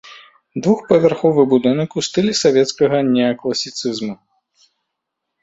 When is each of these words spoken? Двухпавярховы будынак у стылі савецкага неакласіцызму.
Двухпавярховы 0.67 1.43
будынак 1.51 1.89
у 1.99 2.05
стылі 2.07 2.33
савецкага 2.43 2.97
неакласіцызму. 3.13 4.13